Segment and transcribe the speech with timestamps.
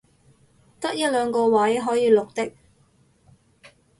[0.79, 2.53] 得一兩個位可以綠的